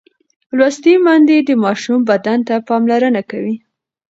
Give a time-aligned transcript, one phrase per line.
[0.57, 3.55] لوستې میندې د ماشوم بدن ته پاملرنه کوي.